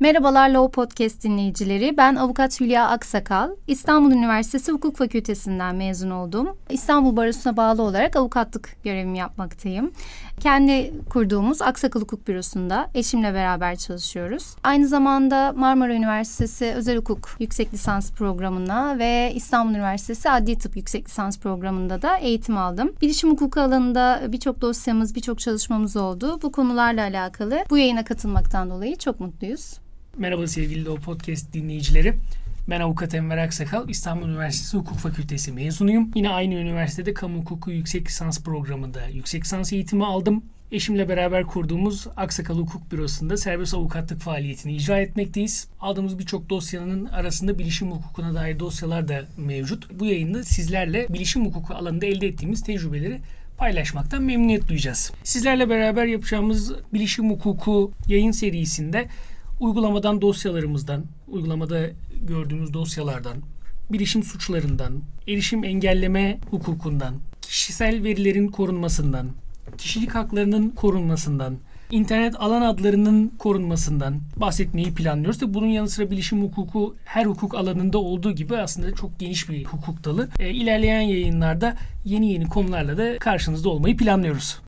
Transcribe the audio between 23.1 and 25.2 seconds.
hukuku alanında birçok dosyamız,